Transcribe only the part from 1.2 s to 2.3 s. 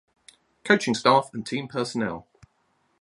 and team personnel